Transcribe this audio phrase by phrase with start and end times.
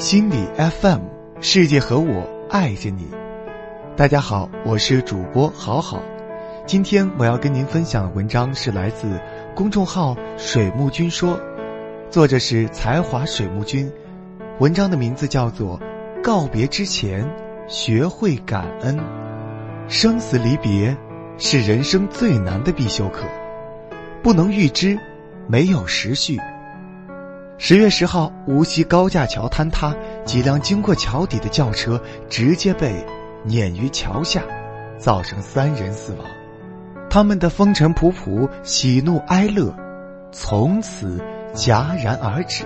[0.00, 1.00] 心理 FM，
[1.42, 3.06] 世界和我爱着你。
[3.98, 6.02] 大家好，我是主播好好。
[6.64, 9.20] 今天我要跟您分享的文章是来自
[9.54, 11.38] 公众号“水木君说”，
[12.08, 13.92] 作者是才华水木君。
[14.58, 15.78] 文章的名字叫做
[16.24, 17.30] 《告别之前
[17.68, 18.96] 学会感恩》。
[19.86, 20.96] 生死离别
[21.36, 23.26] 是人生最难的必修课，
[24.22, 24.98] 不能预知，
[25.46, 26.38] 没有时序。
[27.62, 33.04] 十月十号，无锡高架桥坍塌，几辆经过桥底的轿车直接被
[33.44, 34.42] 碾于桥下，
[34.98, 36.24] 造成三人死亡。
[37.10, 39.76] 他们的风尘仆仆、喜怒哀乐，
[40.32, 41.22] 从此
[41.54, 42.64] 戛然而止。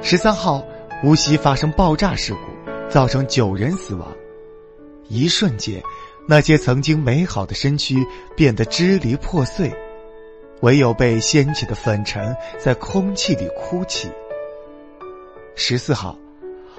[0.00, 0.64] 十三号，
[1.04, 4.08] 无锡发生爆炸事故，造成九人死亡。
[5.08, 5.82] 一瞬间，
[6.26, 8.02] 那些曾经美好的身躯
[8.34, 9.70] 变得支离破碎。
[10.64, 14.10] 唯有被掀起的粉尘在空气里哭泣。
[15.54, 16.18] 十四号，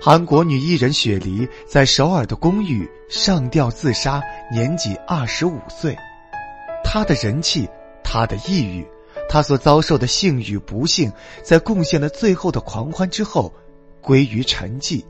[0.02, 5.96] 韩国女艺人雪梨在首尔的公寓上吊自杀，年仅二十五岁。
[6.84, 7.70] 她的人气，
[8.04, 8.84] 她的抑郁，
[9.30, 11.12] 她所遭受的幸与不幸，
[11.44, 13.54] 在贡献了最后的狂欢之后，
[14.02, 15.06] 归于沉寂。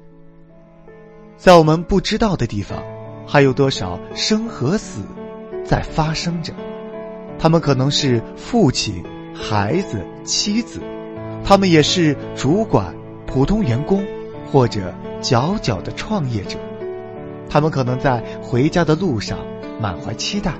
[1.37, 2.83] 在我们不知道的地方，
[3.25, 4.99] 还有多少生和死，
[5.63, 6.53] 在发生着。
[7.37, 10.81] 他们可能是父亲、孩子、妻子，
[11.43, 12.93] 他们也是主管、
[13.27, 14.03] 普通员工，
[14.51, 16.57] 或者佼佼的创业者。
[17.49, 19.37] 他们可能在回家的路上
[19.79, 20.53] 满怀期待，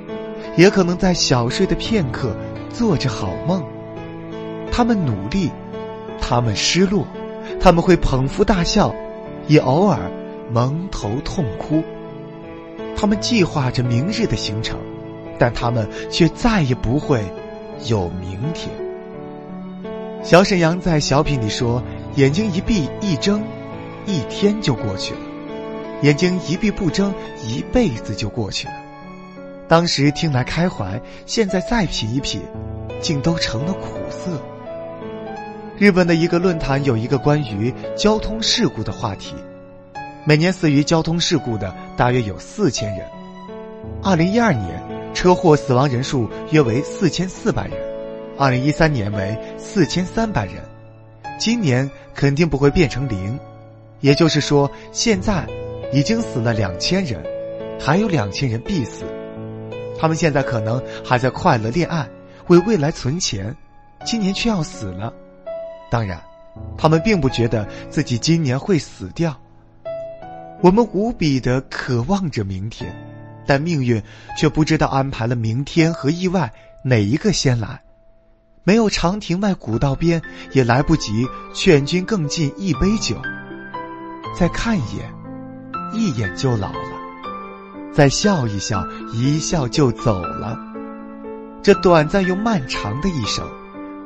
[0.56, 2.36] 也可能在小睡的片刻
[2.70, 3.64] 做着好梦。
[4.72, 5.50] 他们努力，
[6.22, 7.08] 他们失落，
[7.60, 8.94] 他们会捧腹大笑，
[9.48, 10.00] 也偶尔
[10.52, 11.82] 蒙头痛哭。
[12.96, 14.78] 他们计划着明日的行程。
[15.38, 17.24] 但他们却再也不会
[17.88, 18.70] 有明天。
[20.24, 21.84] 小沈阳在小品里说
[22.16, 23.44] ：“眼睛一闭一睁，
[24.08, 25.20] 一天就过去了；
[26.02, 28.74] 眼睛一闭不睁，一辈子就过去了。”
[29.68, 32.42] 当时听来开怀，现在再品一品，
[33.00, 34.42] 竟都成了苦涩。
[35.78, 39.36] 日本的一个论坛有一个关于交通事故的话题，
[40.26, 43.06] 每年死于交通事故的大约有四千人。
[44.02, 44.95] 二零一二年。
[45.16, 47.78] 车祸死亡人数约为四千四百人，
[48.38, 50.56] 二零一三年为四千三百人，
[51.40, 53.40] 今年肯定不会变成零，
[54.02, 55.48] 也就是说，现在
[55.94, 57.24] 已经死了两千人，
[57.80, 59.06] 还有两千人必死。
[59.98, 62.08] 他们现在可能还在快乐恋爱，
[62.48, 63.56] 为未来存钱，
[64.06, 65.12] 今年却要死了。
[65.90, 66.22] 当然，
[66.78, 69.36] 他们并不觉得自己今年会死掉。
[70.62, 72.94] 我们无比的渴望着明天。
[73.46, 74.02] 但命运
[74.38, 76.52] 却不知道安排了明天和意外
[76.84, 77.82] 哪一个先来，
[78.64, 83.16] 没有长亭外古道边，也来不及劝君更尽一杯酒。
[84.38, 85.14] 再看一眼，
[85.94, 90.60] 一眼就老了；再笑一笑，一笑就走了。
[91.64, 93.48] 这短暂又漫长的一生，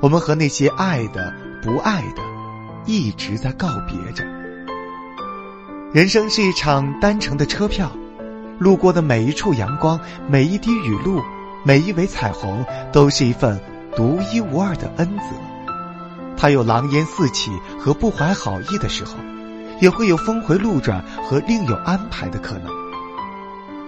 [0.01, 2.21] 我们和那些爱的、不爱的，
[2.85, 4.23] 一直在告别着。
[5.91, 7.91] 人生是一场单程的车票。
[8.59, 11.21] 路过的每一处阳光，每一滴雨露，
[11.63, 13.57] 每一尾彩虹，都是一份
[13.95, 15.23] 独一无二的恩泽。
[16.35, 19.15] 它有狼烟四起和不怀好意的时候，
[19.79, 22.71] 也会有峰回路转和另有安排的可能。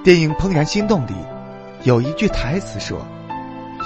[0.04, 1.14] 电影《怦然心动》里
[1.84, 3.06] 有一句台词说：“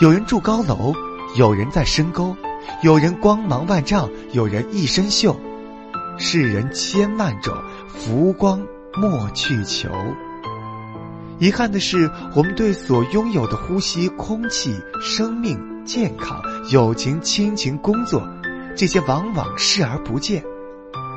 [0.01, 0.93] 有人住高楼，
[1.35, 2.35] 有人在深沟，
[2.83, 5.35] 有人光芒万丈，有人一身锈。
[6.17, 7.53] 世人千万种，
[7.87, 8.61] 浮光
[8.95, 9.89] 莫去求。”
[11.37, 16.41] 遗憾的是，我们对所拥有的呼吸、空气、生命、健康、
[16.71, 18.25] 友情、亲情、工作，
[18.75, 20.41] 这些往往视而不见。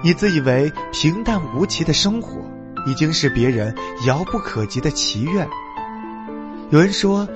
[0.03, 2.41] 你自以为平淡无奇的生活，
[2.87, 3.73] 已经是别人
[4.07, 5.49] 遥不可及的祈愿。
[6.71, 7.27] 有人说，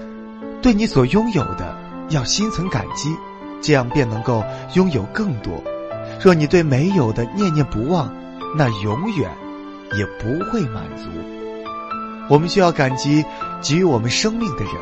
[0.61, 1.77] 对你所拥有的
[2.11, 3.15] 要心存感激，
[3.61, 4.43] 这样便能够
[4.75, 5.63] 拥有更多。
[6.21, 8.13] 若你对没有的念念不忘，
[8.57, 9.31] 那永远
[9.97, 11.09] 也不会满足。
[12.29, 13.25] 我们需要感激
[13.61, 14.75] 给予我们生命的人，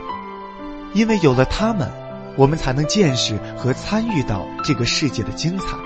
[0.94, 1.90] 因为有了他们，
[2.36, 5.76] 我们才能见识和参与到这个世界的精彩。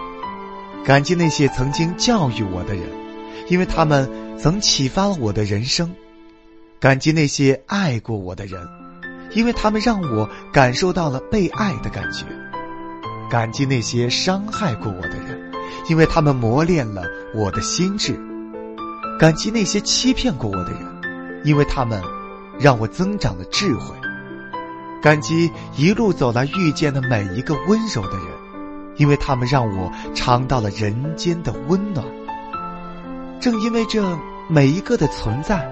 [0.85, 2.85] 感激那些曾经教育我的人，
[3.49, 5.89] 因为他们曾启发了我的人生；
[6.79, 8.61] 感激那些爱过我的人，
[9.33, 12.27] 因为他们让我感受到了被爱的感觉；
[13.31, 15.51] 感激那些伤害过我的人，
[15.89, 17.03] 因为他们磨练了
[17.35, 18.12] 我的心智；
[19.19, 20.94] 感激那些欺骗过我的人。
[21.44, 22.02] 因为他们
[22.58, 23.94] 让我增长了智慧，
[25.02, 28.26] 感激一路走来遇见的每一个温柔的人，
[28.96, 32.05] 因为他们让我尝到了人间的温暖。
[33.41, 34.02] 正因为这
[34.49, 35.70] 每一个的存在，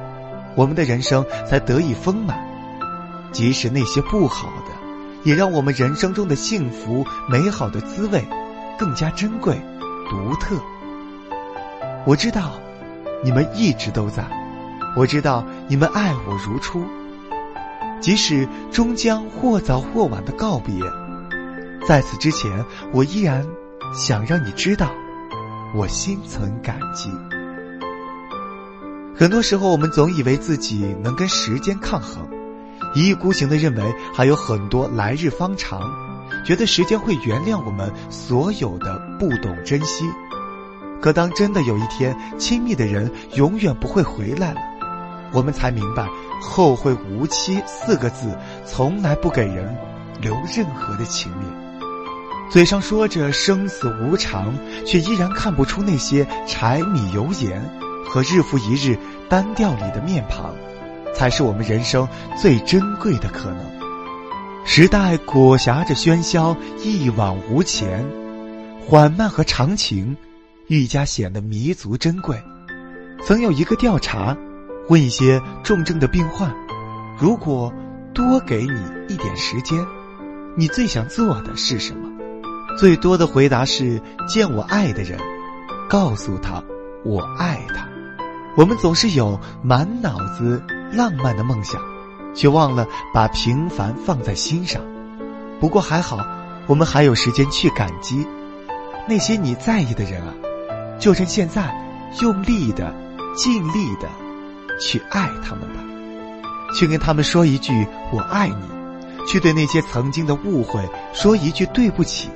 [0.54, 2.38] 我们的人生才得以丰满。
[3.32, 4.72] 即使那些不好的，
[5.24, 8.22] 也让我们人生中的幸福美好的滋味
[8.78, 9.58] 更加珍贵、
[10.10, 10.54] 独特。
[12.04, 12.52] 我知道，
[13.24, 14.24] 你们一直都在；
[14.94, 15.42] 我知道
[15.72, 16.84] 你们爱我如初。
[17.98, 20.74] 即使终将或早或晚的告别，
[21.88, 23.42] 在此之前，我依然
[23.94, 24.90] 想让你知道，
[25.74, 27.10] 我心存感激。
[29.16, 32.28] 很多时候，我们总以为自己能跟时间抗衡，
[32.94, 35.90] 一意孤行的认为还有很多来日方长，
[36.44, 40.04] 觉得时间会原谅我们所有的不懂珍惜。
[41.00, 44.60] 可当真的有一天，亲密的人永远不会回来了，
[45.32, 46.08] 我们才明白。
[46.40, 48.36] 后会无期四个字，
[48.66, 49.72] 从来不给人
[50.20, 51.48] 留任何的情面。
[52.50, 54.52] 嘴上说着生死无常，
[54.84, 57.62] 却依然看不出那些柴米油盐
[58.04, 58.98] 和日复一日
[59.28, 60.52] 单调里的面庞，
[61.14, 62.06] 才是我们人生
[62.36, 63.58] 最珍贵的可能。
[64.66, 68.04] 时代裹挟着喧嚣，一往无前，
[68.84, 70.16] 缓慢和长情，
[70.66, 72.36] 愈加显得弥足珍贵。
[73.24, 74.36] 曾有一个调查。
[74.92, 76.54] 问一些重症的病患，
[77.18, 77.72] 如果
[78.12, 78.78] 多给你
[79.08, 79.82] 一点时间，
[80.54, 82.10] 你最想做的是什么？
[82.78, 83.98] 最多的回答是
[84.28, 85.18] 见我爱的人，
[85.88, 86.62] 告诉他
[87.06, 87.88] 我爱他。
[88.54, 90.62] 我们总是有满脑子
[90.92, 91.80] 浪漫的梦想，
[92.34, 94.82] 却忘了把平凡放在心上。
[95.58, 96.18] 不过还好，
[96.66, 98.26] 我们还有时间去感激
[99.08, 100.34] 那些你在意的人啊！
[100.98, 101.74] 就趁现在，
[102.20, 102.94] 用力的、
[103.34, 104.06] 尽力的。
[104.80, 105.80] 去爱他们吧，
[106.74, 108.66] 去跟他们说一句“我爱你”，
[109.26, 110.80] 去对那些曾经的误会
[111.12, 112.30] 说一句“对不起”，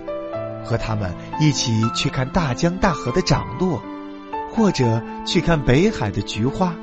[0.64, 3.80] 和他们一起去看大江大河的涨落，
[4.52, 6.74] 或者去看北海的菊花，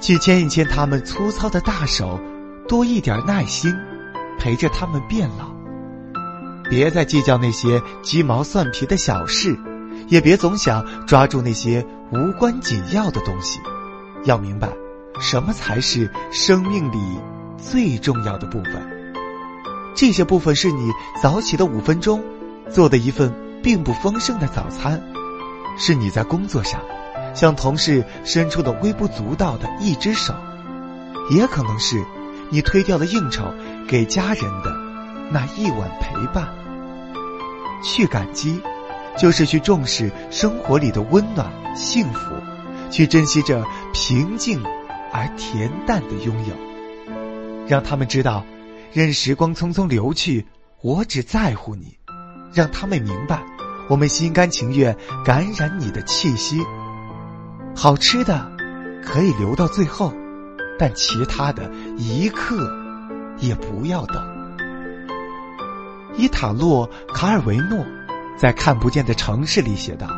[0.00, 2.18] 去牵一牵他们粗糙的大手，
[2.66, 3.74] 多一点耐心，
[4.38, 5.48] 陪着他们变老。
[6.70, 9.58] 别再计较那些鸡毛蒜皮的小事，
[10.08, 13.58] 也别总想抓住那些无关紧要的东西。
[14.24, 14.68] 要明白，
[15.20, 16.98] 什么才是生命里
[17.56, 18.74] 最重要的部分。
[19.94, 20.90] 这些部分是你
[21.22, 22.22] 早起的五分钟，
[22.70, 23.32] 做的一份
[23.62, 25.02] 并不丰盛的早餐，
[25.76, 26.80] 是你在工作上
[27.34, 30.34] 向同事伸出的微不足道的一只手，
[31.30, 32.04] 也可能是
[32.50, 33.44] 你推掉了应酬
[33.88, 34.72] 给家人的
[35.30, 36.48] 那一碗陪伴。
[37.82, 38.60] 去感激，
[39.16, 42.34] 就是去重视生活里的温暖、幸福。
[42.90, 43.62] 去珍惜着
[43.92, 44.62] 平静
[45.12, 46.54] 而恬淡的拥有，
[47.66, 48.44] 让他们知道，
[48.92, 50.46] 任时光匆匆流去，
[50.82, 51.98] 我只在乎你；
[52.52, 53.42] 让他们明白，
[53.88, 56.62] 我们心甘情愿感染你的气息。
[57.74, 58.50] 好吃的
[59.02, 60.12] 可以留到最后，
[60.78, 62.70] 但其他的一刻
[63.38, 64.22] 也不要等。
[66.16, 67.84] 伊塔洛·卡尔维诺
[68.36, 70.08] 在《看不见的城市》里写道：“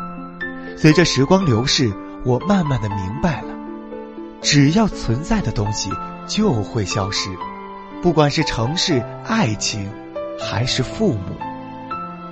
[0.76, 3.49] 随着时光流逝。”我慢慢的明白了，
[4.42, 5.90] 只要存在的东西
[6.26, 7.28] 就会消失，
[8.02, 9.90] 不管是城市、爱情，
[10.38, 11.36] 还是父母，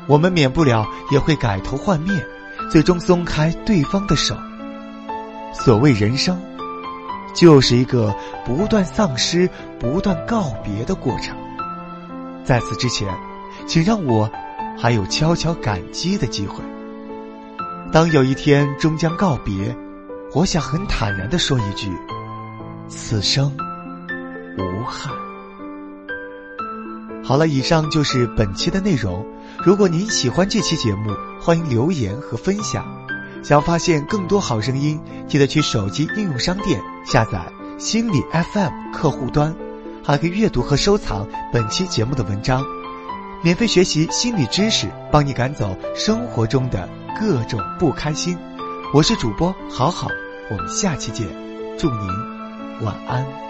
[0.06, 2.24] 我们免不了也会改头换面，
[2.70, 4.36] 最终松开对方的手。
[5.52, 6.40] 所谓人生，
[7.34, 11.36] 就是一个不断丧失、不断告别的过程。
[12.44, 13.08] 在此之前，
[13.66, 14.30] 请让我
[14.78, 16.62] 还有悄悄感激的机会。
[17.92, 19.74] 当有一天终将告别，
[20.34, 21.90] 我想很坦然的说一句：
[22.86, 23.50] 此生
[24.58, 25.10] 无憾。
[27.24, 29.24] 好了，以上就是本期的内容。
[29.64, 32.84] 如果您喜欢这期节目，欢迎留言和分享。
[33.42, 39.54] 想发现更多好声音，记得去手机应用商店下载心理 FM 客户端，
[40.04, 42.62] 还可以阅读和收藏本期节目的文章，
[43.42, 46.86] 免费学习心理知识，帮你赶走生活中的。
[47.18, 48.38] 各种不开心，
[48.90, 50.08] 我是主播好好，
[50.50, 51.28] 我们下期见，
[51.78, 52.08] 祝您
[52.80, 53.47] 晚安。